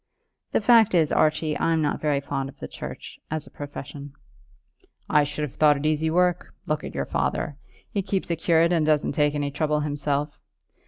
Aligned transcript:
"The 0.51 0.61
fact 0.61 0.95
is, 0.95 1.11
Archie, 1.11 1.55
I'm 1.59 1.79
not 1.79 2.01
very 2.01 2.19
fond 2.19 2.49
of 2.49 2.57
the 2.57 2.67
church, 2.67 3.19
as 3.29 3.45
a 3.45 3.51
profession." 3.51 4.13
"I 5.07 5.23
should 5.23 5.43
have 5.43 5.53
thought 5.53 5.77
it 5.77 5.85
easy 5.85 6.09
work. 6.09 6.55
Look 6.65 6.83
at 6.83 6.95
your 6.95 7.05
father. 7.05 7.55
He 7.91 8.01
keeps 8.01 8.31
a 8.31 8.35
curate 8.35 8.73
and 8.73 8.83
doesn't 8.83 9.11
take 9.11 9.35
any 9.35 9.51
trouble 9.51 9.81
himself. 9.81 10.39